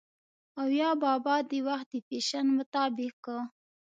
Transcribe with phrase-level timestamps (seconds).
[0.59, 3.21] او يا بابا د وخت د فېشن مطابق